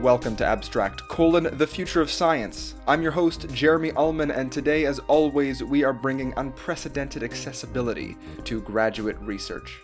[0.00, 2.74] Welcome to Abstract, colon, the future of science.
[2.88, 8.62] I'm your host, Jeremy Ullman, and today, as always, we are bringing unprecedented accessibility to
[8.62, 9.78] graduate research.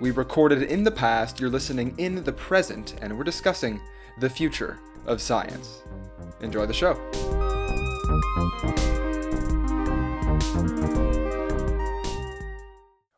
[0.00, 3.80] We recorded in the past, you're listening in the present, and we're discussing
[4.18, 5.84] the future of science.
[6.40, 6.94] Enjoy the show.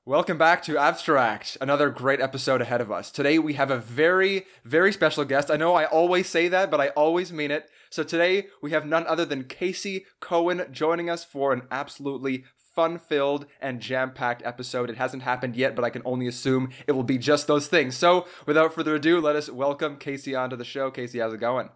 [0.08, 1.58] Welcome back to Abstract.
[1.60, 3.10] Another great episode ahead of us.
[3.10, 5.50] Today we have a very, very special guest.
[5.50, 7.68] I know I always say that, but I always mean it.
[7.90, 12.98] So today we have none other than Casey Cohen joining us for an absolutely fun
[12.98, 14.88] filled and jam packed episode.
[14.88, 17.94] It hasn't happened yet, but I can only assume it will be just those things.
[17.94, 20.90] So without further ado, let us welcome Casey onto the show.
[20.90, 21.68] Casey, how's it going?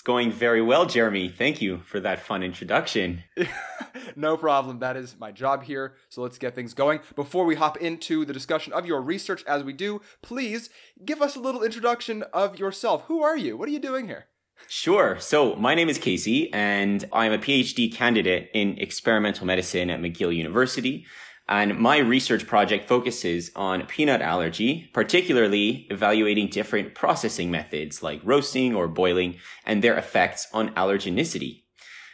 [0.00, 1.28] It's going very well, Jeremy.
[1.28, 3.22] Thank you for that fun introduction.
[4.16, 4.78] no problem.
[4.78, 5.94] That is my job here.
[6.08, 7.00] So let's get things going.
[7.14, 10.70] Before we hop into the discussion of your research as we do, please
[11.04, 13.02] give us a little introduction of yourself.
[13.08, 13.58] Who are you?
[13.58, 14.28] What are you doing here?
[14.68, 15.18] Sure.
[15.20, 20.34] So my name is Casey and I'm a PhD candidate in experimental medicine at McGill
[20.34, 21.04] University.
[21.50, 28.72] And my research project focuses on peanut allergy, particularly evaluating different processing methods like roasting
[28.72, 31.64] or boiling and their effects on allergenicity.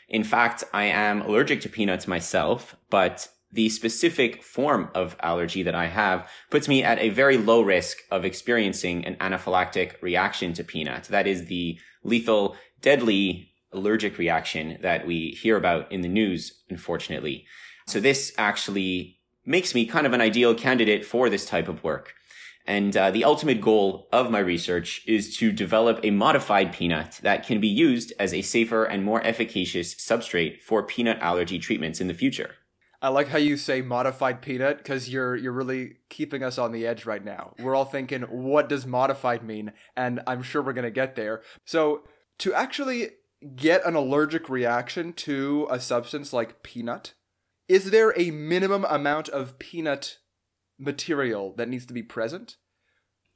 [0.08, 5.74] In fact, I am allergic to peanuts myself, but the specific form of allergy that
[5.74, 10.64] I have puts me at a very low risk of experiencing an anaphylactic reaction to
[10.64, 11.08] peanuts.
[11.08, 17.44] That is the lethal, deadly allergic reaction that we hear about in the news, unfortunately.
[17.86, 19.15] So this actually
[19.46, 22.12] makes me kind of an ideal candidate for this type of work.
[22.66, 27.46] And uh, the ultimate goal of my research is to develop a modified peanut that
[27.46, 32.08] can be used as a safer and more efficacious substrate for peanut allergy treatments in
[32.08, 32.56] the future.
[33.00, 36.86] I like how you say modified peanut because you're you're really keeping us on the
[36.86, 37.54] edge right now.
[37.58, 39.72] We're all thinking, what does modified mean?
[39.96, 41.42] And I'm sure we're gonna get there.
[41.64, 42.02] So
[42.38, 43.10] to actually
[43.54, 47.12] get an allergic reaction to a substance like peanut,
[47.68, 50.18] is there a minimum amount of peanut
[50.78, 52.56] material that needs to be present?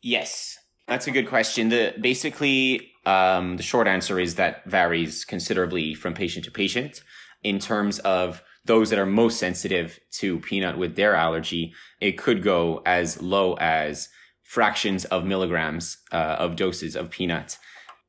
[0.03, 1.69] Yes, that's a good question.
[1.69, 7.03] The basically um, the short answer is that varies considerably from patient to patient.
[7.43, 12.43] In terms of those that are most sensitive to peanut with their allergy, it could
[12.43, 14.09] go as low as
[14.43, 17.57] fractions of milligrams uh, of doses of peanut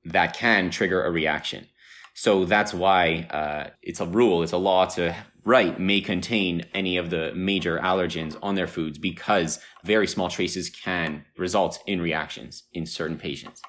[0.04, 1.68] that can trigger a reaction.
[2.14, 6.98] So that's why uh, it's a rule, it's a law to right may contain any
[6.98, 12.64] of the major allergens on their foods because very small traces can result in reactions
[12.74, 13.62] in certain patients.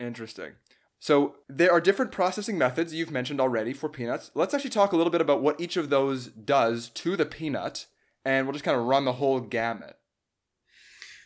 [0.00, 0.52] Interesting.
[0.98, 4.30] So there are different processing methods you've mentioned already for peanuts.
[4.34, 7.86] Let's actually talk a little bit about what each of those does to the peanut,
[8.24, 9.98] and we'll just kind of run the whole gamut.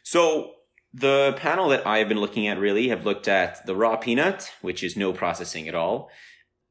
[0.03, 0.55] So
[0.93, 4.82] the panel that I've been looking at really have looked at the raw peanut, which
[4.82, 6.10] is no processing at all,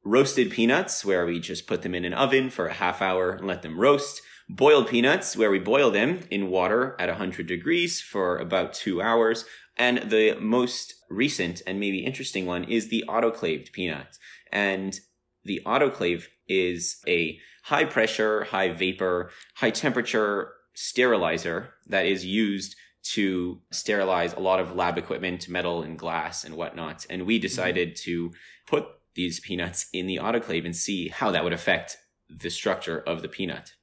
[0.07, 3.45] roasted peanuts, where we just put them in an oven for a half hour and
[3.45, 4.21] let them roast.
[4.49, 9.43] Boiled peanuts, where we boil them in water at 100 degrees for about two hours.
[9.75, 14.17] And the most recent and maybe interesting one is the autoclaved peanut.
[14.51, 14.97] And
[15.43, 23.61] the autoclave is a high pressure, high vapor, high temperature sterilizer that is used to
[23.71, 27.05] sterilize a lot of lab equipment, metal and glass and whatnot.
[27.09, 27.41] And we mm-hmm.
[27.41, 28.31] decided to
[28.67, 28.85] put
[29.17, 31.97] these peanuts in the autoclave and see how that would affect
[32.29, 33.73] the structure of the peanut.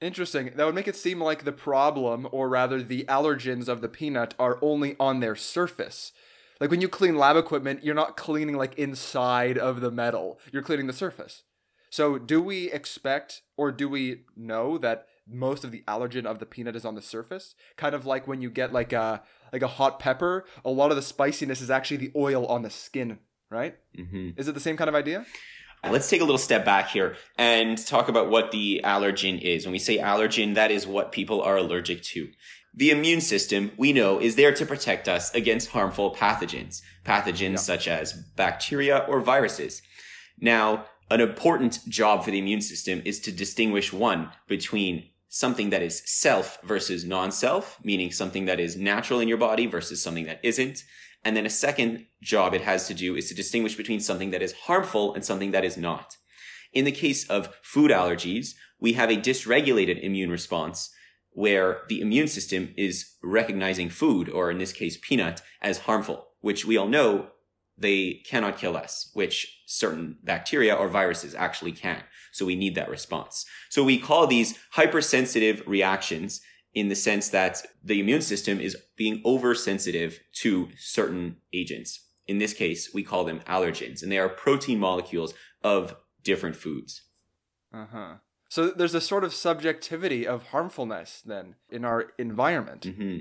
[0.00, 0.52] Interesting.
[0.56, 4.34] That would make it seem like the problem, or rather the allergens of the peanut,
[4.38, 6.10] are only on their surface.
[6.60, 10.62] Like when you clean lab equipment, you're not cleaning like inside of the metal, you're
[10.62, 11.44] cleaning the surface.
[11.90, 16.46] So, do we expect or do we know that most of the allergen of the
[16.46, 17.54] peanut is on the surface?
[17.76, 20.96] Kind of like when you get like a like a hot pepper, a lot of
[20.96, 23.20] the spiciness is actually the oil on the skin
[23.54, 23.76] right?
[23.96, 24.30] Mm-hmm.
[24.36, 25.24] Is it the same kind of idea?
[25.90, 29.66] Let's take a little step back here and talk about what the allergen is.
[29.66, 32.30] When we say allergen, that is what people are allergic to.
[32.72, 37.56] The immune system, we know, is there to protect us against harmful pathogens, pathogens yeah.
[37.56, 39.82] such as bacteria or viruses.
[40.40, 45.82] Now, an important job for the immune system is to distinguish one between something that
[45.82, 50.40] is self versus non-self, meaning something that is natural in your body versus something that
[50.42, 50.82] isn't,
[51.24, 54.42] and then a second job it has to do is to distinguish between something that
[54.42, 56.16] is harmful and something that is not.
[56.72, 60.90] In the case of food allergies, we have a dysregulated immune response
[61.30, 66.64] where the immune system is recognizing food, or in this case, peanut, as harmful, which
[66.64, 67.28] we all know
[67.76, 72.02] they cannot kill us, which certain bacteria or viruses actually can.
[72.32, 73.46] So we need that response.
[73.68, 76.40] So we call these hypersensitive reactions
[76.74, 82.00] in the sense that the immune system is being oversensitive to certain agents.
[82.26, 87.02] In this case, we call them allergens, and they are protein molecules of different foods.
[87.72, 88.14] Uh huh.
[88.48, 92.84] So there's a sort of subjectivity of harmfulness then in our environment.
[92.84, 93.18] hmm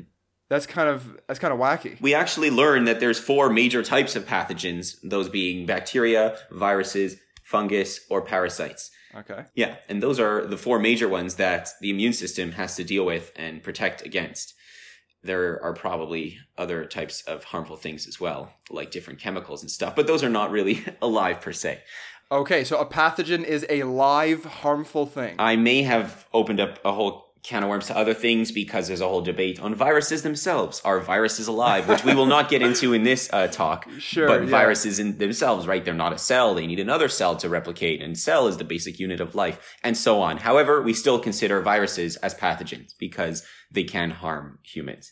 [0.50, 2.00] That's kind of that's kind of wacky.
[2.02, 8.00] We actually learned that there's four major types of pathogens, those being bacteria, viruses, fungus,
[8.10, 8.92] or parasites.
[9.16, 9.46] Okay.
[9.56, 13.06] Yeah, and those are the four major ones that the immune system has to deal
[13.06, 14.54] with and protect against.
[15.24, 19.96] There are probably other types of harmful things as well, like different chemicals and stuff,
[19.96, 21.82] but those are not really alive per se.
[22.32, 25.36] Okay, so a pathogen is a live harmful thing.
[25.38, 29.02] I may have opened up a whole can of worms to other things because there's
[29.02, 30.82] a whole debate on viruses themselves.
[30.86, 31.90] Are viruses alive?
[31.90, 33.88] Which we will not get into in this uh, talk.
[34.00, 34.50] Sure, But yeah.
[34.50, 35.84] viruses in themselves, right?
[35.84, 36.54] They're not a cell.
[36.54, 39.96] They need another cell to replicate, and cell is the basic unit of life, and
[39.98, 40.38] so on.
[40.38, 45.12] However, we still consider viruses as pathogens because they can harm humans.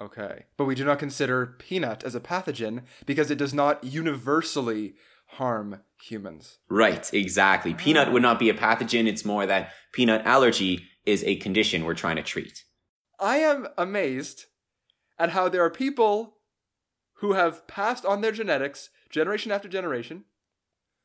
[0.00, 0.46] Okay.
[0.56, 4.94] But we do not consider peanut as a pathogen because it does not universally
[5.26, 6.58] harm humans.
[6.68, 7.74] Right, exactly.
[7.74, 9.06] Peanut would not be a pathogen.
[9.06, 12.64] It's more that peanut allergy is a condition we're trying to treat.
[13.18, 14.46] I am amazed
[15.18, 16.38] at how there are people
[17.16, 20.24] who have passed on their genetics generation after generation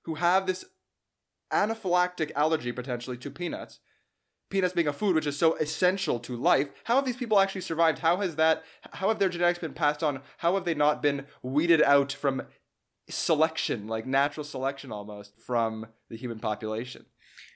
[0.05, 0.65] who have this
[1.51, 3.79] anaphylactic allergy potentially to peanuts.
[4.49, 6.71] Peanuts being a food which is so essential to life.
[6.85, 7.99] How have these people actually survived?
[7.99, 8.63] How has that
[8.93, 10.21] how have their genetics been passed on?
[10.37, 12.43] How have they not been weeded out from
[13.09, 17.05] selection, like natural selection almost from the human population?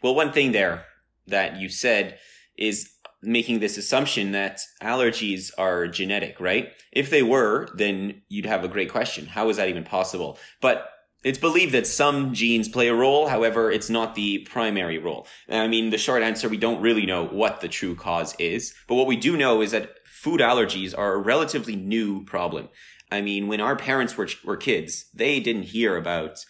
[0.03, 0.85] Well, one thing there
[1.27, 2.17] that you said
[2.57, 2.89] is
[3.21, 6.69] making this assumption that allergies are genetic, right?
[6.91, 9.27] If they were, then you'd have a great question.
[9.27, 10.39] How is that even possible?
[10.59, 10.89] But
[11.23, 13.27] it's believed that some genes play a role.
[13.27, 15.27] However, it's not the primary role.
[15.47, 18.73] I mean, the short answer, we don't really know what the true cause is.
[18.87, 22.69] But what we do know is that food allergies are a relatively new problem.
[23.11, 26.43] I mean, when our parents were, were kids, they didn't hear about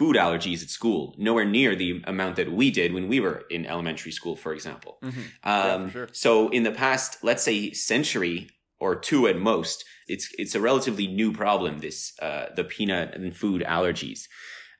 [0.00, 3.66] food allergies at school, nowhere near the amount that we did when we were in
[3.66, 4.96] elementary school, for example.
[5.02, 5.20] Mm-hmm.
[5.44, 6.08] Um, for sure.
[6.12, 8.48] So in the past, let's say century
[8.78, 11.80] or two at most, it's it's a relatively new problem.
[11.80, 14.20] This uh, the peanut and food allergies.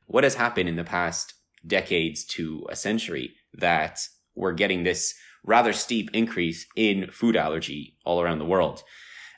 [0.06, 1.34] What has happened in the past
[1.66, 4.00] decades to a century that
[4.34, 5.14] we're getting this
[5.44, 8.82] rather steep increase in food allergy all around the world?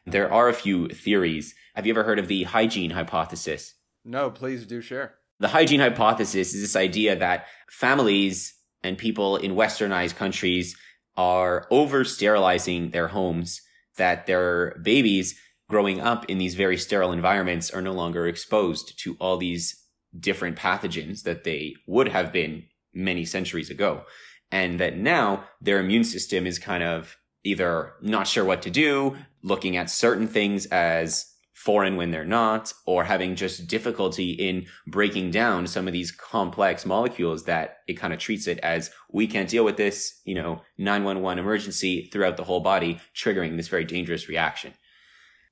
[0.06, 1.56] There are a few theories.
[1.75, 3.75] Have you ever heard of the hygiene hypothesis?
[4.05, 5.17] No, please do share.
[5.43, 8.55] The hygiene hypothesis is this idea that families
[8.85, 10.77] and people in westernized countries
[11.17, 13.61] are over sterilizing their homes,
[13.97, 15.37] that their babies
[15.69, 19.85] growing up in these very sterile environments are no longer exposed to all these
[20.17, 22.62] different pathogens that they would have been
[22.94, 24.05] many centuries ago.
[24.53, 29.17] And that now their immune system is kind of either not sure what to do,
[29.43, 31.31] looking at certain things as
[31.62, 36.85] foreign when they're not, or having just difficulty in breaking down some of these complex
[36.85, 40.61] molecules that it kind of treats it as we can't deal with this, you know,
[40.79, 44.75] 911 emergency throughout the whole body, triggering this very dangerous reaction.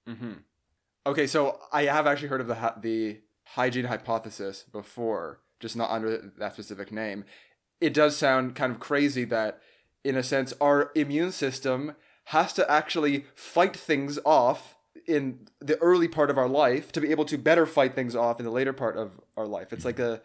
[0.08, 0.32] Mm-hmm.
[1.06, 5.90] Okay, so I have actually heard of the hy- the hygiene hypothesis before, just not
[5.90, 7.24] under that specific name.
[7.80, 9.60] It does sound kind of crazy that,
[10.02, 14.74] in a sense, our immune system has to actually fight things off
[15.14, 18.38] in the early part of our life to be able to better fight things off
[18.38, 19.72] in the later part of our life.
[19.72, 20.22] It's like a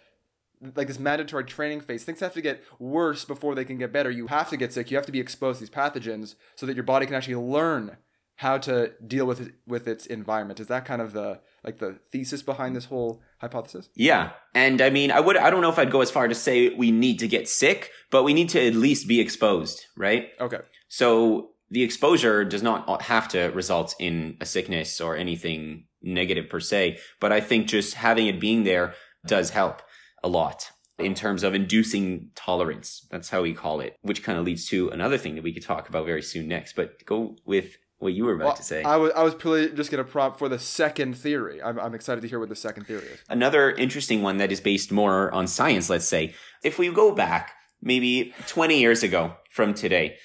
[0.75, 2.03] like this mandatory training phase.
[2.03, 4.09] Things have to get worse before they can get better.
[4.09, 4.89] You have to get sick.
[4.89, 7.97] You have to be exposed to these pathogens so that your body can actually learn
[8.37, 10.59] how to deal with it, with its environment.
[10.59, 13.89] Is that kind of the like the thesis behind this whole hypothesis?
[13.95, 14.31] Yeah.
[14.53, 16.69] And I mean, I would, I don't know if I'd go as far to say
[16.69, 20.29] we need to get sick, but we need to at least be exposed, right?
[20.39, 20.59] Okay.
[20.89, 26.59] So the exposure does not have to result in a sickness or anything negative per
[26.59, 28.93] se, but I think just having it being there
[29.25, 29.81] does help
[30.23, 33.05] a lot in terms of inducing tolerance.
[33.11, 35.63] That's how we call it, which kind of leads to another thing that we could
[35.63, 36.75] talk about very soon next.
[36.75, 38.83] But go with what you were about Well, to say.
[38.83, 41.61] I was I was purely just gonna prompt for the second theory.
[41.61, 43.19] I'm I'm excited to hear what the second theory is.
[43.29, 46.33] Another interesting one that is based more on science, let's say.
[46.63, 50.17] If we go back maybe 20 years ago from today,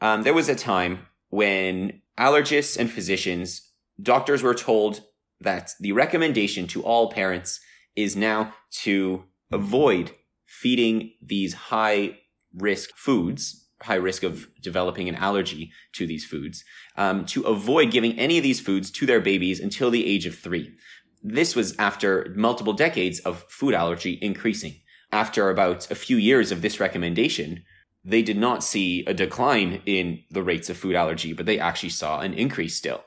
[0.00, 5.02] um, there was a time when allergists and physicians, doctors were told
[5.40, 7.60] that the recommendation to all parents
[7.94, 10.12] is now to avoid
[10.46, 12.18] feeding these high
[12.54, 16.64] risk foods, high risk of developing an allergy to these foods,
[16.96, 20.36] um, to avoid giving any of these foods to their babies until the age of
[20.36, 20.74] three.
[21.22, 24.80] This was after multiple decades of food allergy increasing.
[25.10, 27.64] After about a few years of this recommendation,
[28.08, 31.90] they did not see a decline in the rates of food allergy, but they actually
[31.90, 33.04] saw an increase still.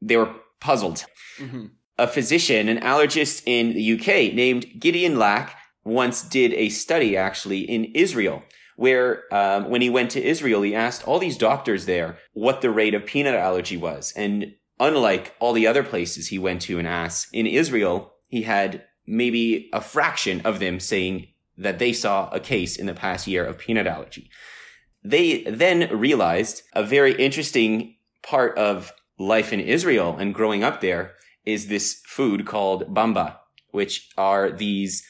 [0.00, 1.04] They were puzzled.
[1.38, 1.66] Mm-hmm.
[1.98, 7.60] a physician, an allergist in the UK named Gideon Lack once did a study actually
[7.60, 8.42] in Israel
[8.76, 12.70] where um, when he went to Israel, he asked all these doctors there what the
[12.70, 14.12] rate of peanut allergy was.
[14.16, 18.84] And unlike all the other places he went to and asked, in Israel, he had
[19.04, 21.26] maybe a fraction of them saying
[21.58, 24.30] that they saw a case in the past year of peanut allergy.
[25.04, 31.14] They then realized a very interesting part of life in Israel and growing up there
[31.44, 33.36] is this food called bamba,
[33.70, 35.06] which are these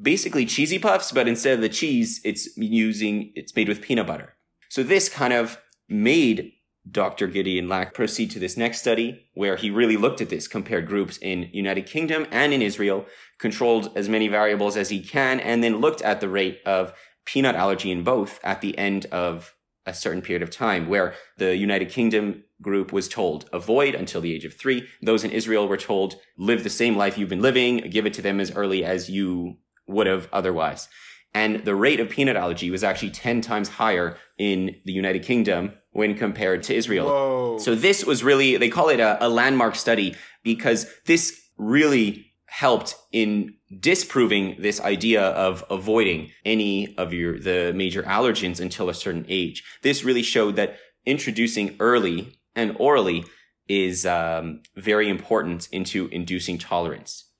[0.00, 4.34] basically cheesy puffs, but instead of the cheese, it's using, it's made with peanut butter.
[4.70, 5.58] So this kind of
[5.88, 6.52] made
[6.90, 7.28] Dr.
[7.28, 11.16] Gideon Lack proceed to this next study where he really looked at this, compared groups
[11.18, 13.06] in United Kingdom and in Israel,
[13.38, 16.92] controlled as many variables as he can, and then looked at the rate of
[17.24, 19.54] peanut allergy in both at the end of
[19.86, 24.34] a certain period of time where the United Kingdom group was told avoid until the
[24.34, 24.86] age of three.
[25.02, 28.22] Those in Israel were told live the same life you've been living, give it to
[28.22, 30.88] them as early as you would have otherwise.
[31.34, 35.72] And the rate of peanut allergy was actually 10 times higher in the United Kingdom
[35.92, 37.06] when compared to Israel.
[37.06, 37.58] Whoa.
[37.58, 42.96] So this was really, they call it a, a landmark study because this really helped
[43.12, 49.24] in disproving this idea of avoiding any of your, the major allergens until a certain
[49.28, 49.64] age.
[49.82, 53.24] This really showed that introducing early and orally
[53.68, 57.31] is um, very important into inducing tolerance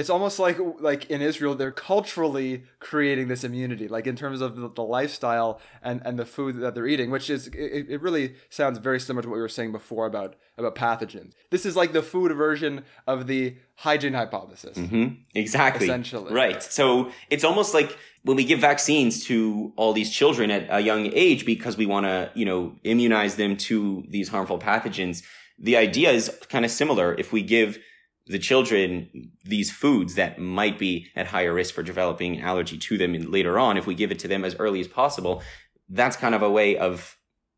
[0.00, 4.56] it's almost like like in Israel they're culturally creating this immunity like in terms of
[4.56, 8.34] the, the lifestyle and and the food that they're eating which is it, it, really
[8.48, 11.32] sounds very similar to what we were saying before about about pathogens.
[11.50, 14.76] This is like the food version of the hygiene hypothesis.
[14.76, 15.06] Mm-hmm.
[15.34, 15.86] exactly.
[15.86, 16.32] Essentially.
[16.32, 16.62] Right.
[16.62, 21.06] So it's almost like when we give vaccines to all these children at a young
[21.12, 25.22] age because we want to you know immunize them to these harmful pathogens
[25.60, 27.14] the idea is kind of similar.
[27.14, 27.78] If we give
[28.26, 32.96] the children these foods that might be at higher risk for developing an allergy to
[32.98, 35.42] them later on if we give it to them as early as possible
[35.88, 37.16] that's kind of a way of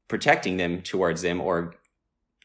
[0.09, 1.75] protecting them towards them or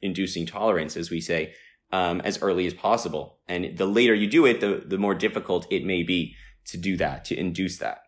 [0.01, 1.53] inducing tolerance as we say
[1.91, 3.37] um, as early as possible.
[3.47, 6.97] And the later you do it the, the more difficult it may be to do
[6.97, 8.03] that to induce that.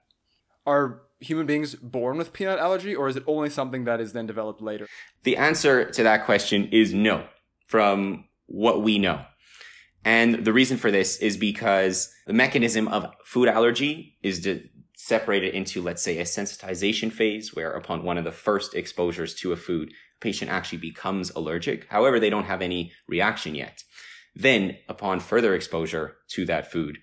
[0.66, 4.26] Are human beings born with peanut allergy or is it only something that is then
[4.26, 4.88] developed later?
[5.24, 7.26] The answer to that question is no
[7.66, 9.24] from what we know
[10.04, 15.44] and the reason for this is because the mechanism of food allergy is to separate
[15.44, 19.52] it into, let's say, a sensitization phase, where upon one of the first exposures to
[19.52, 21.88] a food, a patient actually becomes allergic.
[21.90, 23.84] However, they don't have any reaction yet.
[24.36, 27.00] Then, upon further exposure to that food,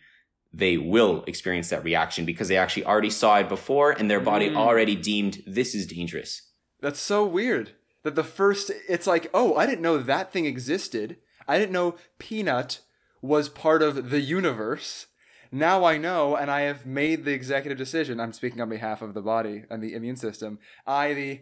[0.53, 4.49] they will experience that reaction because they actually already saw it before and their body
[4.49, 4.57] mm.
[4.57, 6.43] already deemed this is dangerous.
[6.81, 7.73] That's so weird.
[8.05, 11.17] That the first, it's like, oh, I didn't know that thing existed.
[11.49, 12.81] I didn't know peanut
[13.23, 15.07] was part of the universe.
[15.53, 18.19] Now I know, and I have made the executive decision.
[18.19, 20.59] I'm speaking on behalf of the body and the immune system.
[20.87, 21.41] I, the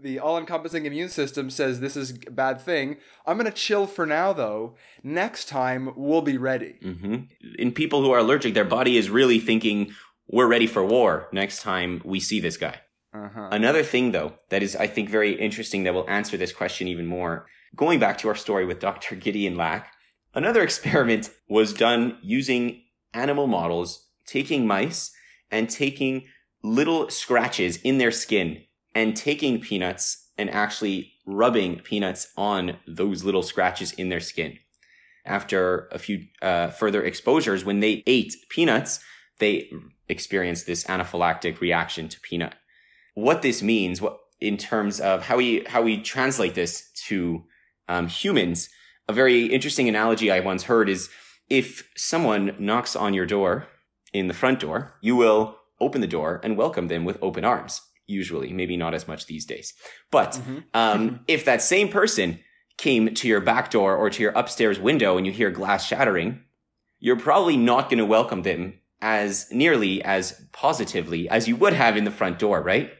[0.00, 2.98] the all-encompassing immune system, says this is a bad thing.
[3.26, 4.76] I'm gonna chill for now, though.
[5.02, 6.76] Next time we'll be ready.
[6.84, 7.16] Mm-hmm.
[7.58, 9.92] In people who are allergic, their body is really thinking,
[10.28, 12.80] "We're ready for war." Next time we see this guy.
[13.14, 13.48] Uh-huh.
[13.50, 17.06] Another thing, though, that is I think very interesting that will answer this question even
[17.06, 17.46] more.
[17.74, 19.14] Going back to our story with Dr.
[19.14, 19.92] Gideon Lack,
[20.38, 25.10] Another experiment was done using animal models, taking mice
[25.50, 26.26] and taking
[26.62, 28.62] little scratches in their skin
[28.94, 34.56] and taking peanuts and actually rubbing peanuts on those little scratches in their skin.
[35.26, 39.00] After a few uh, further exposures, when they ate peanuts,
[39.40, 39.68] they
[40.08, 42.54] experienced this anaphylactic reaction to peanut.
[43.14, 47.42] What this means, what in terms of how we how we translate this to
[47.88, 48.68] um, humans,
[49.08, 51.08] a very interesting analogy I once heard is
[51.48, 53.66] if someone knocks on your door
[54.12, 57.80] in the front door, you will open the door and welcome them with open arms.
[58.06, 59.74] Usually, maybe not as much these days.
[60.10, 60.58] But mm-hmm.
[60.74, 62.40] um, if that same person
[62.76, 66.42] came to your back door or to your upstairs window and you hear glass shattering,
[67.00, 71.96] you're probably not going to welcome them as nearly as positively as you would have
[71.96, 72.90] in the front door, right?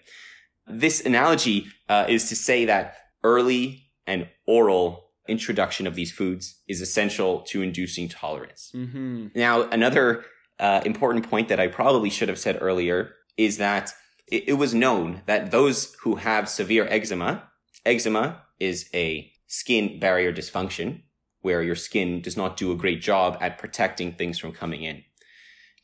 [0.67, 6.81] This analogy uh, is to say that early and oral introduction of these foods is
[6.81, 8.73] essential to inducing tolerance.
[8.75, 9.29] Mm-hmm.
[9.35, 10.25] Now, another
[10.59, 13.93] uh, important point that I probably should have said earlier is that
[14.27, 17.45] it, it was known that those who have severe eczema,
[17.85, 21.03] eczema is a skin barrier dysfunction
[21.41, 25.05] where your skin does not do a great job at protecting things from coming in.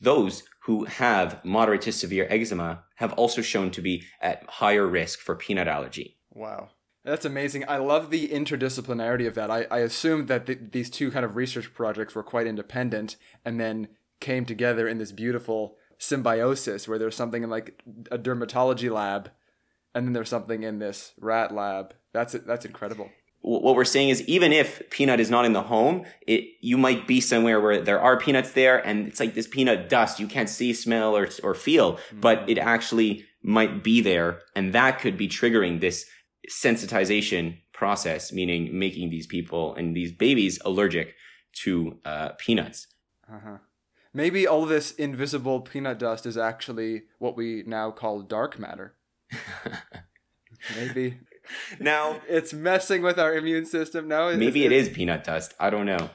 [0.01, 5.21] Those who have moderate to severe eczema have also shown to be at higher risk
[5.21, 6.19] for peanut allergy.
[6.31, 6.71] Wow.
[7.05, 7.65] That's amazing.
[7.69, 9.51] I love the interdisciplinarity of that.
[9.51, 13.61] I, I assumed that th- these two kind of research projects were quite independent and
[13.61, 13.89] then
[14.21, 19.31] came together in this beautiful symbiosis where there's something in like a dermatology lab
[19.95, 21.95] and then there's something in this rat lab.
[22.13, 23.11] That's that's incredible.
[23.43, 27.07] What we're saying is even if peanut is not in the home, it you might
[27.07, 30.49] be somewhere where there are peanuts there and it's like this peanut dust you can't
[30.49, 32.21] see, smell or or feel, mm-hmm.
[32.21, 36.07] but it actually might be there and that could be triggering this
[36.51, 41.15] sensitization process, meaning making these people and these babies allergic
[41.53, 42.87] to uh, peanuts.
[43.33, 43.59] Uh-huh.
[44.13, 48.95] Maybe all this invisible peanut dust is actually what we now call dark matter.
[50.77, 51.19] maybe.
[51.81, 54.09] Now it's messing with our immune system.
[54.09, 55.55] Now maybe it is peanut dust.
[55.59, 56.11] I don't know.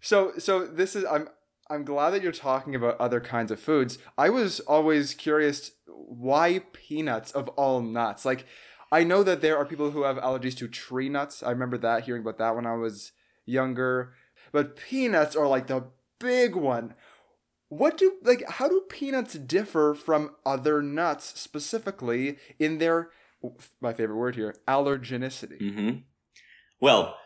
[0.00, 1.28] So so this is I'm
[1.70, 3.98] I'm glad that you're talking about other kinds of foods.
[4.16, 8.24] I was always curious why peanuts of all nuts.
[8.24, 8.46] Like
[8.90, 11.42] I know that there are people who have allergies to tree nuts.
[11.42, 13.12] I remember that hearing about that when I was
[13.44, 14.14] younger.
[14.52, 15.84] But peanuts are like the
[16.18, 16.94] big one.
[17.68, 23.10] What do like how do peanuts differ from other nuts specifically in their
[23.80, 25.60] my favorite word here, allergenicity?
[25.60, 25.98] Mm-hmm.
[26.80, 27.16] Well,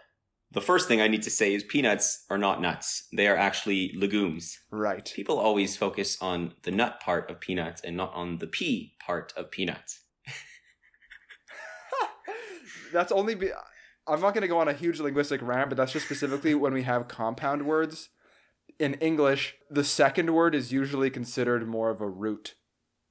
[0.50, 3.06] the first thing I need to say is peanuts are not nuts.
[3.12, 4.58] They are actually legumes.
[4.70, 5.10] Right.
[5.14, 9.32] People always focus on the nut part of peanuts and not on the pea part
[9.36, 10.01] of peanuts.
[12.92, 13.50] That's only be
[14.06, 16.72] I'm not going to go on a huge linguistic rant, but that's just specifically when
[16.72, 18.10] we have compound words
[18.78, 22.54] in English, the second word is usually considered more of a root.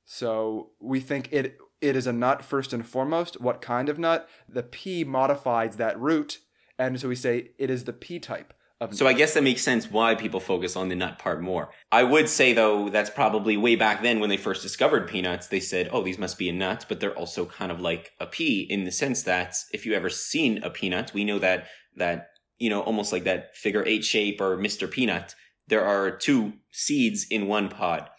[0.06, 3.42] So we think it it is a nut first and foremost.
[3.42, 4.30] What kind of nut?
[4.48, 6.40] The P modifies that root,
[6.78, 8.54] and so we say it is the P type.
[8.90, 11.70] So I guess that makes sense why people focus on the nut part more.
[11.92, 15.60] I would say though that's probably way back then when they first discovered peanuts, they
[15.60, 18.62] said, "Oh, these must be a nut," but they're also kind of like a pea
[18.62, 22.70] in the sense that if you ever seen a peanut, we know that that you
[22.70, 24.90] know almost like that figure eight shape or Mr.
[24.90, 25.36] Peanut
[25.72, 28.10] there are two seeds in one pod.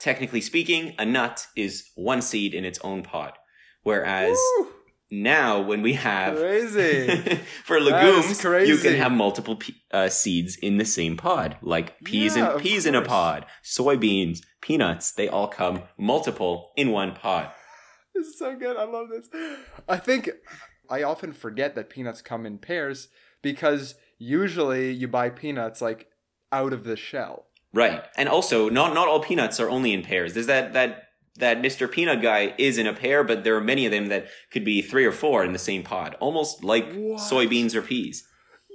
[0.00, 3.34] Technically speaking, a nut is one seed in its own pod.
[3.84, 4.68] Whereas Woo!
[5.10, 9.58] Now, when we have crazy for legumes, you can have multiple
[9.90, 14.40] uh, seeds in the same pod, like peas yeah, and peas in a pod, soybeans,
[14.60, 15.12] peanuts.
[15.12, 17.50] They all come multiple in one pod.
[18.14, 18.76] This is so good.
[18.76, 19.28] I love this.
[19.88, 20.28] I think
[20.90, 23.08] I often forget that peanuts come in pairs
[23.40, 26.08] because usually you buy peanuts like
[26.52, 27.46] out of the shell.
[27.72, 28.04] Right.
[28.16, 30.34] And also, not not all peanuts are only in pairs.
[30.34, 31.07] There's that that
[31.38, 31.90] that Mr.
[31.90, 34.82] Peanut guy is in a pair, but there are many of them that could be
[34.82, 37.20] three or four in the same pod, almost like what?
[37.20, 38.28] soybeans or peas.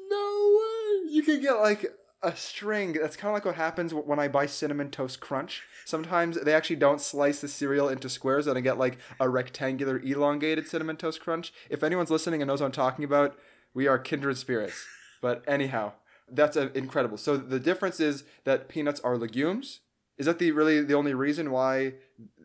[0.10, 1.12] No way!
[1.12, 2.94] You could get like a string.
[2.94, 5.64] That's kind of like what happens when I buy cinnamon toast crunch.
[5.86, 10.00] Sometimes they actually don't slice the cereal into squares, and I get like a rectangular,
[10.00, 11.54] elongated cinnamon toast crunch.
[11.70, 13.38] If anyone's listening and knows what I'm talking about,
[13.74, 14.86] we are kindred spirits.
[15.22, 15.94] But anyhow,
[16.32, 17.18] that's uh, incredible.
[17.18, 19.82] So the difference is that peanuts are legumes.
[20.18, 21.94] Is that the really the only reason why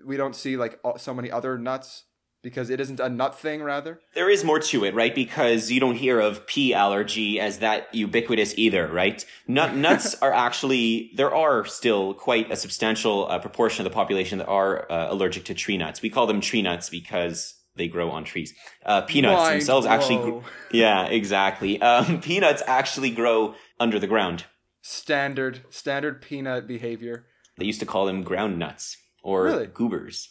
[0.04, 2.04] we don't see like so many other nuts?
[2.40, 3.98] Because it isn't a nut thing, rather.
[4.14, 5.12] There is more to it, right?
[5.12, 9.24] Because you don't hear of pea allergy as that ubiquitous either, right?
[9.48, 14.38] Nut nuts are actually there are still quite a substantial uh, proportion of the population
[14.38, 16.00] that are uh, allergic to tree nuts.
[16.00, 18.54] We call them tree nuts because they grow on trees.
[18.84, 19.94] Uh, peanuts Mind themselves blow.
[19.94, 21.80] actually, yeah, exactly.
[21.80, 24.44] Um, peanuts actually grow under the ground.
[24.82, 27.26] Standard, standard peanut behavior.
[27.58, 29.66] They used to call them ground nuts or really?
[29.66, 30.30] goobers.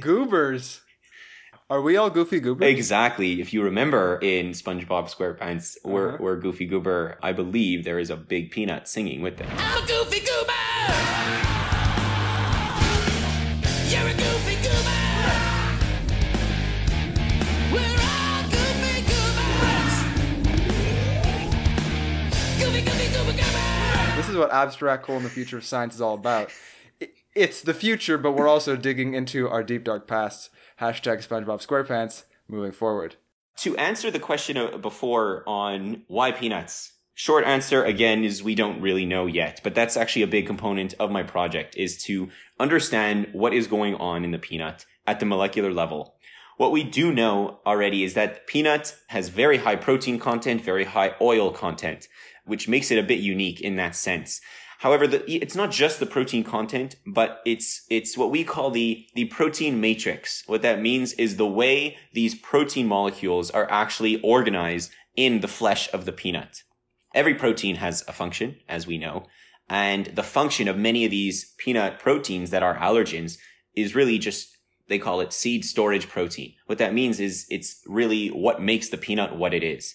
[0.00, 0.80] Goobers.
[1.68, 2.64] Are we all Goofy Goober?
[2.64, 3.40] Exactly.
[3.40, 5.92] If you remember in SpongeBob SquarePants, uh-huh.
[5.92, 9.48] where, where Goofy Goober, I believe there is a big peanut singing with them.
[9.58, 10.35] I'm Goofy Goober!
[24.36, 26.50] Is what abstract colon the future of science is all about.
[27.34, 30.50] It's the future, but we're also digging into our deep dark past.
[30.78, 33.16] Hashtag SpongeBob SquarePants moving forward.
[33.60, 38.82] To answer the question uh, before on why peanuts, short answer again is we don't
[38.82, 42.28] really know yet, but that's actually a big component of my project is to
[42.60, 46.16] understand what is going on in the peanut at the molecular level.
[46.58, 51.14] What we do know already is that peanut has very high protein content, very high
[51.22, 52.06] oil content
[52.46, 54.40] which makes it a bit unique in that sense.
[54.78, 59.06] However, the, it's not just the protein content, but it's, it's what we call the,
[59.14, 60.42] the protein matrix.
[60.46, 65.92] What that means is the way these protein molecules are actually organized in the flesh
[65.94, 66.62] of the peanut.
[67.14, 69.24] Every protein has a function, as we know,
[69.68, 73.38] and the function of many of these peanut proteins that are allergens
[73.74, 74.56] is really just
[74.88, 76.54] They call it seed storage protein.
[76.66, 79.94] What that means is it's really what makes the peanut what it is.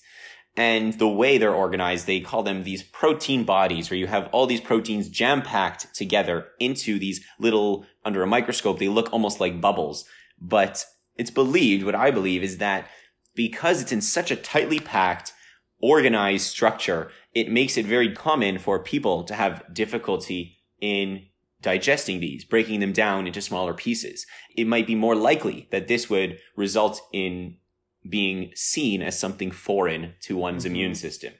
[0.57, 4.45] And the way they're organized, they call them these protein bodies where you have all
[4.45, 9.61] these proteins jam packed together into these little, under a microscope, they look almost like
[9.61, 10.05] bubbles.
[10.39, 10.85] But
[11.15, 12.89] it's believed, what I believe is that
[13.33, 15.33] because it's in such a tightly packed,
[15.81, 21.27] organized structure, it makes it very common for people to have difficulty in
[21.61, 24.25] digesting these, breaking them down into smaller pieces.
[24.57, 27.57] It might be more likely that this would result in
[28.07, 30.75] being seen as something foreign to one's mm-hmm.
[30.75, 31.33] immune system.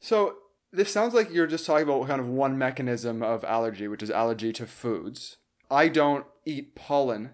[0.00, 0.36] So,
[0.72, 4.10] this sounds like you're just talking about kind of one mechanism of allergy, which is
[4.10, 5.36] allergy to foods.
[5.70, 7.30] I don't eat pollen,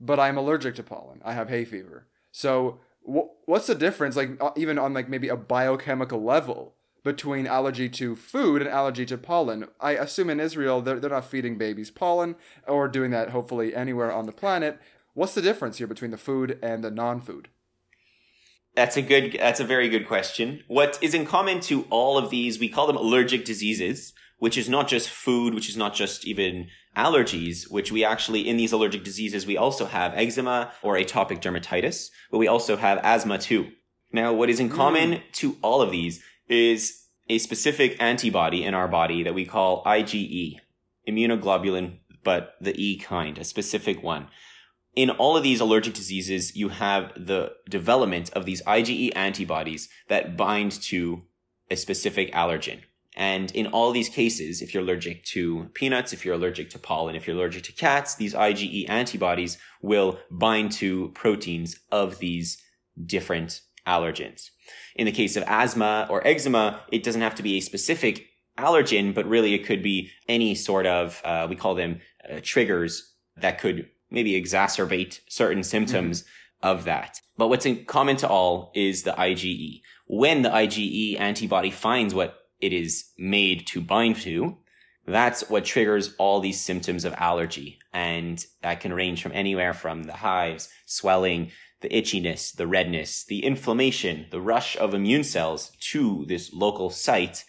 [0.00, 1.20] but I'm allergic to pollen.
[1.24, 2.06] I have hay fever.
[2.32, 7.88] So, what's the difference like uh, even on like maybe a biochemical level between allergy
[7.88, 9.66] to food and allergy to pollen.
[9.80, 14.12] I assume in Israel they're, they're not feeding babies pollen or doing that hopefully anywhere
[14.12, 14.78] on the planet.
[15.18, 17.48] What's the difference here between the food and the non-food?
[18.76, 20.62] That's a good that's a very good question.
[20.68, 24.68] What is in common to all of these, we call them allergic diseases, which is
[24.68, 29.02] not just food, which is not just even allergies, which we actually, in these allergic
[29.02, 33.72] diseases, we also have eczema or atopic dermatitis, but we also have asthma too.
[34.12, 35.22] Now, what is in common mm.
[35.32, 40.58] to all of these is a specific antibody in our body that we call IgE,
[41.08, 44.28] immunoglobulin, but the E kind, a specific one.
[44.98, 50.36] In all of these allergic diseases, you have the development of these IgE antibodies that
[50.36, 51.22] bind to
[51.70, 52.80] a specific allergen.
[53.14, 57.14] And in all these cases, if you're allergic to peanuts, if you're allergic to pollen,
[57.14, 62.60] if you're allergic to cats, these IgE antibodies will bind to proteins of these
[63.06, 64.50] different allergens.
[64.96, 68.26] In the case of asthma or eczema, it doesn't have to be a specific
[68.58, 73.14] allergen, but really it could be any sort of, uh, we call them uh, triggers
[73.36, 76.68] that could maybe exacerbate certain symptoms mm-hmm.
[76.68, 77.20] of that.
[77.36, 79.82] But what's in common to all is the IgE.
[80.06, 84.58] When the IgE antibody finds what it is made to bind to,
[85.06, 87.78] that's what triggers all these symptoms of allergy.
[87.92, 93.44] And that can range from anywhere from the hives, swelling, the itchiness, the redness, the
[93.44, 97.44] inflammation, the rush of immune cells to this local site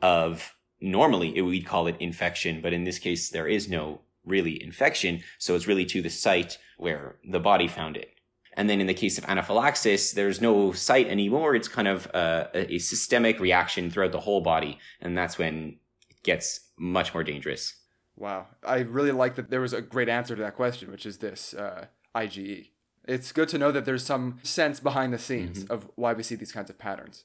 [0.00, 5.22] of normally we'd call it infection, but in this case, there is no really infection.
[5.38, 8.10] So it's really to the site where the body found it.
[8.56, 11.54] And then in the case of anaphylaxis, there's no site anymore.
[11.54, 14.78] It's kind of a, a systemic reaction throughout the whole body.
[15.00, 15.78] And that's when
[16.10, 17.74] it gets much more dangerous.
[18.16, 18.46] Wow.
[18.64, 21.52] I really like that there was a great answer to that question, which is this
[21.52, 22.68] uh, IgE.
[23.06, 25.72] It's good to know that there's some sense behind the scenes mm-hmm.
[25.72, 27.24] of why we see these kinds of patterns.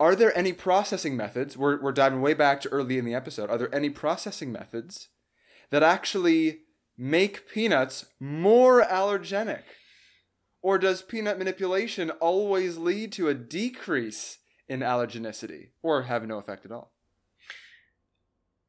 [0.00, 1.56] Are there any processing methods?
[1.56, 3.50] We're, we're diving way back to early in the episode.
[3.50, 5.08] Are there any processing methods
[5.70, 6.60] that actually
[6.96, 9.62] make peanuts more allergenic?
[10.60, 16.64] Or does peanut manipulation always lead to a decrease in allergenicity or have no effect
[16.64, 16.92] at all?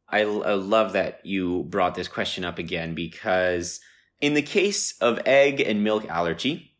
[0.07, 3.79] I, I love that you brought this question up again because
[4.21, 6.71] in the case of egg and milk allergy,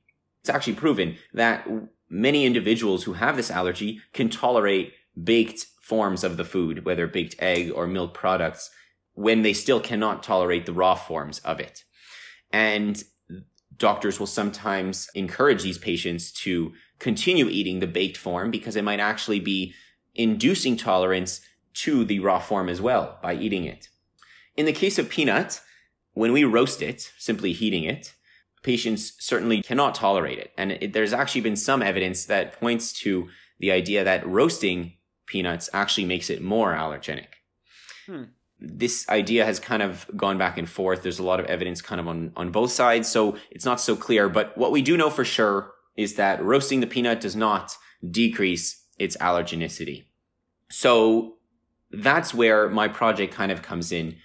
[0.41, 1.67] it's actually proven that
[2.10, 7.36] many individuals who have this allergy can tolerate baked forms of the food, whether baked
[7.39, 8.69] egg or milk products,
[9.19, 11.84] when they still cannot tolerate the raw forms of it.
[12.51, 13.03] And
[13.75, 19.01] doctors will sometimes encourage these patients to continue eating the baked form because it might
[19.01, 19.73] actually be
[20.15, 21.41] inducing tolerance
[21.73, 23.89] to the raw form as well by eating it.
[24.55, 25.60] In the case of peanut,
[26.13, 28.13] when we roast it, simply heating it,
[28.63, 30.53] patients certainly cannot tolerate it.
[30.58, 33.27] And it, there's actually been some evidence that points to
[33.60, 34.93] the idea that roasting
[35.25, 37.27] peanuts actually makes it more allergenic.
[38.05, 38.23] Hmm.
[38.62, 41.02] This idea has kind of gone back and forth.
[41.02, 43.95] There's a lot of evidence kind of on, on both sides, so it's not so
[43.95, 44.30] clear.
[44.30, 47.76] But what we do know for sure is that roasting the peanut does not
[48.10, 50.06] decrease its allergenicity.
[50.69, 51.38] So
[51.91, 54.17] that's where my project kind of comes in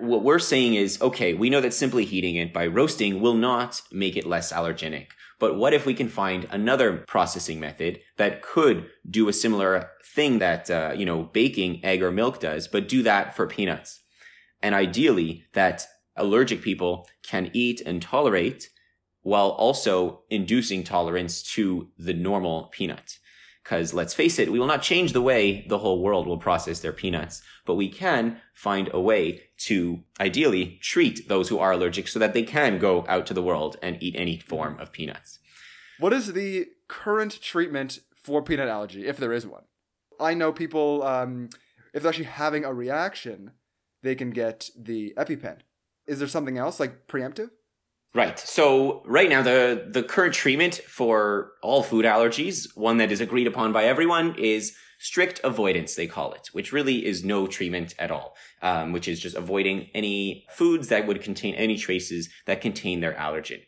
[0.00, 3.82] what we're saying is, okay, we know that simply heating it by roasting will not
[3.92, 5.08] make it less allergenic.
[5.40, 10.38] But what if we can find another processing method that could do a similar thing
[10.38, 14.02] that, uh, you know, baking egg or milk does, but do that for peanuts?
[14.62, 18.68] And ideally that allergic people can eat and tolerate
[19.22, 23.18] while also inducing tolerance to the normal peanut.
[23.70, 26.80] Because let's face it, we will not change the way the whole world will process
[26.80, 32.08] their peanuts, but we can find a way to ideally treat those who are allergic
[32.08, 35.38] so that they can go out to the world and eat any form of peanuts.
[36.00, 39.62] What is the current treatment for peanut allergy, if there is one?
[40.18, 41.50] I know people, um,
[41.94, 43.52] if they're actually having a reaction,
[44.02, 45.58] they can get the EpiPen.
[46.08, 47.50] Is there something else like preemptive?
[48.12, 48.38] Right.
[48.40, 53.46] So right now, the, the current treatment for all food allergies, one that is agreed
[53.46, 58.10] upon by everyone is strict avoidance, they call it, which really is no treatment at
[58.10, 63.00] all, um, which is just avoiding any foods that would contain any traces that contain
[63.00, 63.60] their allergen.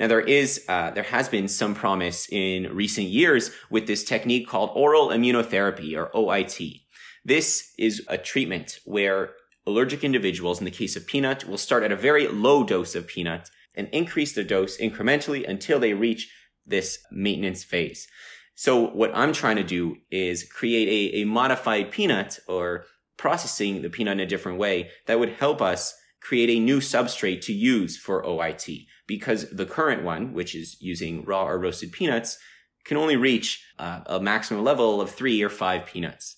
[0.00, 4.48] Now there is, uh, there has been some promise in recent years with this technique
[4.48, 6.80] called oral immunotherapy or OIT.
[7.22, 9.34] This is a treatment where
[9.66, 13.06] allergic individuals, in the case of peanut, will start at a very low dose of
[13.06, 16.30] peanut and increase their dose incrementally until they reach
[16.66, 18.08] this maintenance phase.
[18.54, 22.84] So what I'm trying to do is create a, a modified peanut or
[23.16, 27.40] processing the peanut in a different way that would help us create a new substrate
[27.42, 32.38] to use for OIT because the current one, which is using raw or roasted peanuts,
[32.84, 36.36] can only reach uh, a maximum level of three or five peanuts.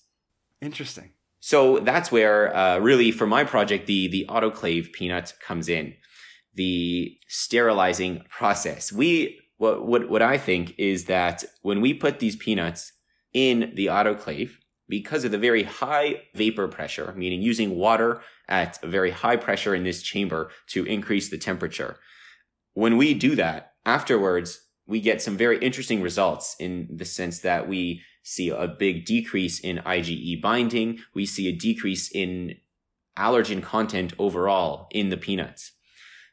[0.61, 1.11] Interesting.
[1.39, 5.95] So that's where, uh, really, for my project, the the autoclave peanut comes in,
[6.55, 8.91] the sterilizing process.
[8.91, 12.91] We what what what I think is that when we put these peanuts
[13.33, 14.51] in the autoclave,
[14.87, 19.73] because of the very high vapor pressure, meaning using water at a very high pressure
[19.73, 21.97] in this chamber to increase the temperature,
[22.73, 27.67] when we do that afterwards, we get some very interesting results in the sense that
[27.67, 30.99] we see a big decrease in IgE binding.
[31.13, 32.55] We see a decrease in
[33.17, 35.71] allergen content overall in the peanuts.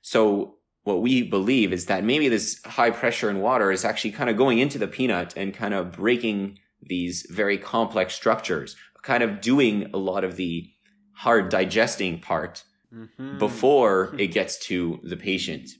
[0.02, 4.30] So what we believe is that maybe this high pressure in water is actually kind
[4.30, 9.40] of going into the peanut and kind of breaking these very complex structures, kind of
[9.40, 10.70] doing a lot of the
[11.12, 13.38] hard digesting part mm-hmm.
[13.38, 15.70] before it gets to the patient.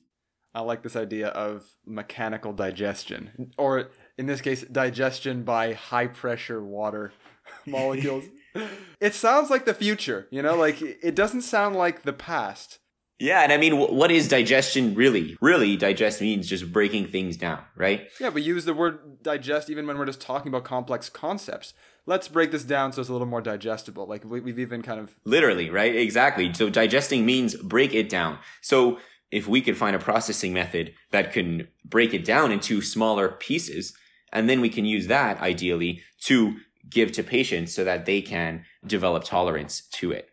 [0.53, 6.63] I like this idea of mechanical digestion, or in this case, digestion by high pressure
[6.63, 7.13] water
[7.67, 8.25] molecules.
[9.01, 12.81] it sounds like the future, you know, like it doesn't sound like the past.
[13.21, 15.37] Yeah, and I mean, what is digestion really?
[15.43, 18.09] Really, digest means just breaking things down, right?
[18.19, 21.75] Yeah, we use the word digest even when we're just talking about complex concepts.
[22.07, 24.07] Let's break this down so it's a little more digestible.
[24.07, 25.95] Like we, we've even kind of literally, right?
[25.95, 26.53] Exactly.
[26.55, 28.39] So digesting means break it down.
[28.63, 28.99] So
[29.31, 33.93] if we could find a processing method that can break it down into smaller pieces,
[34.33, 36.57] and then we can use that ideally to
[36.89, 40.31] give to patients so that they can develop tolerance to it.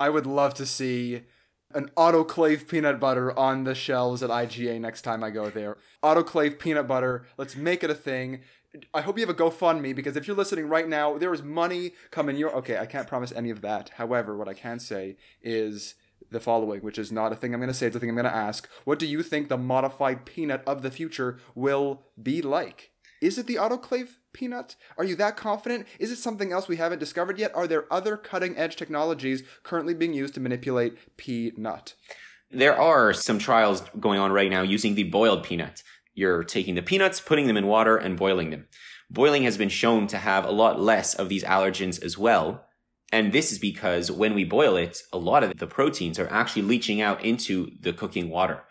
[0.00, 1.22] I would love to see
[1.76, 5.76] an autoclave peanut butter on the shelves at IGA next time I go there.
[6.02, 8.40] Autoclave peanut butter, let's make it a thing.
[8.94, 11.92] I hope you have a GoFundMe because if you're listening right now, there is money
[12.10, 13.90] coming your okay, I can't promise any of that.
[13.96, 15.96] However, what I can say is
[16.30, 18.16] the following, which is not a thing I'm going to say, it's a thing I'm
[18.16, 18.66] going to ask.
[18.84, 22.90] What do you think the modified peanut of the future will be like?
[23.20, 24.76] Is it the autoclave peanut?
[24.98, 25.86] Are you that confident?
[25.98, 27.54] Is it something else we haven't discovered yet?
[27.54, 31.94] Are there other cutting edge technologies currently being used to manipulate peanut?
[32.50, 35.82] There are some trials going on right now using the boiled peanut.
[36.14, 38.68] You're taking the peanuts, putting them in water, and boiling them.
[39.10, 42.66] Boiling has been shown to have a lot less of these allergens as well.
[43.12, 46.62] And this is because when we boil it, a lot of the proteins are actually
[46.62, 48.64] leaching out into the cooking water.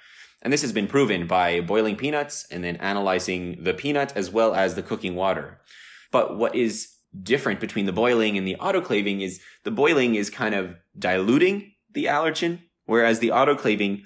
[0.46, 4.54] And this has been proven by boiling peanuts and then analyzing the peanut as well
[4.54, 5.60] as the cooking water.
[6.12, 6.92] But what is
[7.24, 12.06] different between the boiling and the autoclaving is the boiling is kind of diluting the
[12.06, 14.04] allergen, whereas the autoclaving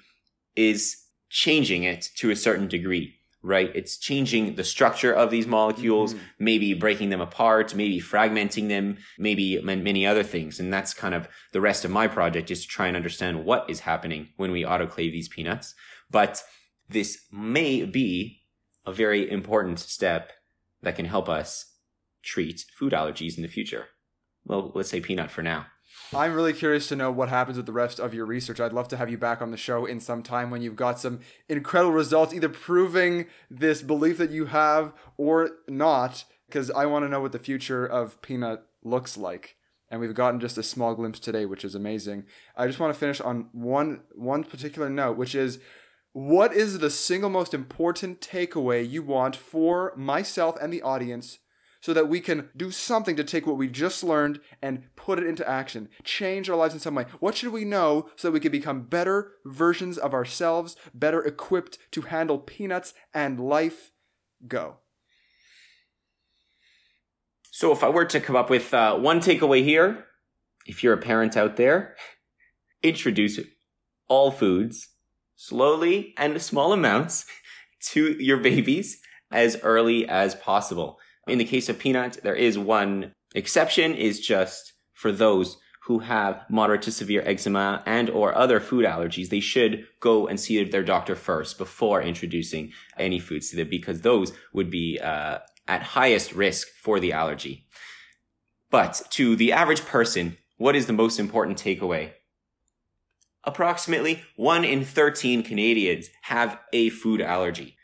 [0.55, 0.95] is
[1.29, 3.69] changing it to a certain degree, right?
[3.75, 6.23] It's changing the structure of these molecules, mm-hmm.
[6.39, 10.57] maybe breaking them apart, maybe fragmenting them, maybe many other things.
[10.57, 13.69] And that's kind of the rest of my project is to try and understand what
[13.69, 15.75] is happening when we autoclave these peanuts.
[16.09, 16.43] But
[16.89, 18.41] this may be
[18.85, 20.31] a very important step
[20.81, 21.73] that can help us
[22.23, 23.87] treat food allergies in the future.
[24.45, 25.67] Well, let's say peanut for now.
[26.13, 28.59] I'm really curious to know what happens with the rest of your research.
[28.59, 30.99] I'd love to have you back on the show in some time when you've got
[30.99, 37.05] some incredible results, either proving this belief that you have or not, because I want
[37.05, 39.57] to know what the future of peanut looks like.
[39.91, 42.25] And we've gotten just a small glimpse today, which is amazing.
[42.55, 45.59] I just want to finish on one one particular note, which is
[46.13, 51.39] what is the single most important takeaway you want for myself and the audience
[51.81, 55.25] so that we can do something to take what we just learned and put it
[55.25, 57.05] into action, change our lives in some way?
[57.19, 61.77] What should we know so that we can become better versions of ourselves, better equipped
[61.91, 63.91] to handle peanuts and life?
[64.45, 64.77] Go.
[67.51, 70.05] So, if I were to come up with uh, one takeaway here,
[70.65, 71.95] if you're a parent out there,
[72.83, 73.39] introduce
[74.07, 74.87] all foods
[75.39, 77.25] slowly and small amounts
[77.81, 80.99] to your babies as early as possible.
[81.27, 86.43] In the case of peanuts, there is one exception is just for those who have
[86.49, 90.83] moderate to severe eczema and or other food allergies, they should go and see their
[90.83, 96.33] doctor first before introducing any foods to them because those would be uh, at highest
[96.33, 97.65] risk for the allergy.
[98.69, 102.11] But to the average person, what is the most important takeaway?
[103.43, 107.77] Approximately 1 in 13 Canadians have a food allergy.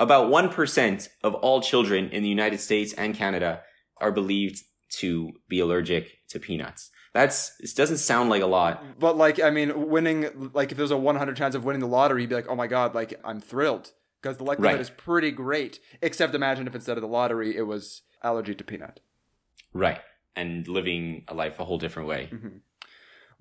[0.00, 3.62] About 1% of all children in the United States and Canada
[3.98, 4.62] are believed
[4.98, 6.90] to be allergic to peanuts.
[7.12, 8.98] That's it doesn't sound like a lot.
[8.98, 12.22] But like I mean, winning like if there's a 100 chance of winning the lottery,
[12.22, 14.80] you'd be like, oh my god, like I'm thrilled because the likelihood Right.
[14.80, 15.78] is pretty great.
[16.02, 18.98] Except imagine if instead of the lottery, it was allergy to peanut.
[19.72, 20.00] Right.
[20.34, 22.30] And living a life a whole different way.
[22.32, 22.48] Mm-hmm.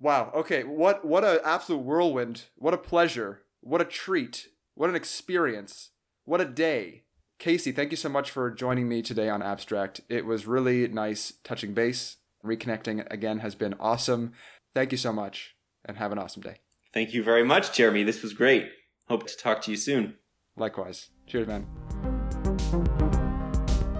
[0.04, 0.32] Wow.
[0.36, 0.66] Okay.
[0.66, 2.44] What what a absolute whirlwind.
[2.56, 3.44] What a pleasure.
[3.62, 4.50] What a treat.
[4.76, 5.92] What an experience.
[6.26, 7.04] What a day.
[7.40, 10.02] Casey, thank you so much for joining me today on Abstract.
[10.10, 12.18] It was really nice touching base.
[12.44, 14.34] Reconnecting again has been awesome.
[14.76, 16.58] Thank you so much and have an awesome day.
[16.94, 18.04] Thank you very much, Jeremy.
[18.04, 18.70] This was great.
[19.08, 20.16] Hope to talk to you soon.
[20.58, 21.10] Likewise.
[21.28, 21.66] Cheers, man.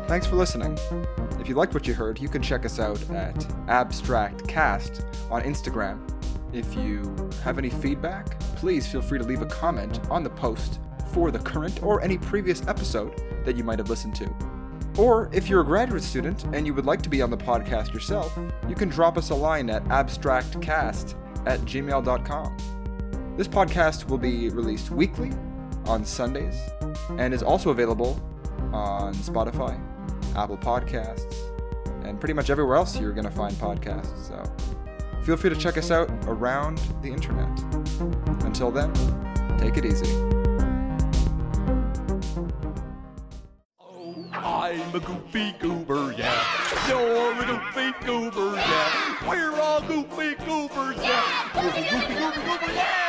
[0.08, 0.78] Thanks for listening.
[1.44, 3.36] If you liked what you heard, you can check us out at
[3.68, 6.00] Abstract Cast on Instagram.
[6.54, 10.80] If you have any feedback, please feel free to leave a comment on the post
[11.12, 14.34] for the current or any previous episode that you might have listened to.
[14.98, 17.94] Or if you're a graduate student and you would like to be on the podcast
[17.94, 21.14] yourself, you can drop us a line at abstractcast
[21.46, 23.36] at gmail.com.
[23.36, 25.32] This podcast will be released weekly
[25.88, 26.56] on Sundays
[27.18, 28.18] and is also available
[28.72, 29.78] on Spotify,
[30.36, 31.36] Apple Podcasts,
[32.04, 34.28] and pretty much everywhere else you're going to find podcasts.
[34.28, 34.44] So
[35.24, 37.48] feel free to check us out around the internet.
[38.44, 38.92] Until then,
[39.58, 40.12] take it easy.
[43.80, 46.44] Oh, I'm a goofy goober, yeah.
[46.88, 49.30] You're a goofy goober, yeah.
[49.30, 51.50] We're all goofy goobers, yeah.
[51.54, 53.03] Goofy, goofy, goofy, goober, yeah.